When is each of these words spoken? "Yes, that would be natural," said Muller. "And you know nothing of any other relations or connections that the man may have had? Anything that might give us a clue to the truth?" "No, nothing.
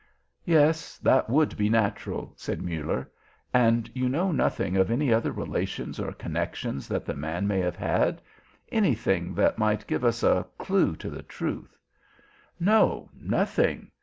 "Yes, 0.45 0.97
that 0.97 1.29
would 1.29 1.55
be 1.55 1.69
natural," 1.69 2.33
said 2.35 2.59
Muller. 2.63 3.11
"And 3.53 3.87
you 3.93 4.09
know 4.09 4.31
nothing 4.31 4.75
of 4.75 4.89
any 4.89 5.13
other 5.13 5.31
relations 5.31 5.99
or 5.99 6.11
connections 6.11 6.87
that 6.87 7.05
the 7.05 7.13
man 7.13 7.45
may 7.45 7.59
have 7.59 7.75
had? 7.75 8.19
Anything 8.71 9.35
that 9.35 9.59
might 9.59 9.85
give 9.85 10.03
us 10.03 10.23
a 10.23 10.47
clue 10.57 10.95
to 10.95 11.11
the 11.11 11.21
truth?" 11.21 11.77
"No, 12.59 13.11
nothing. 13.13 13.91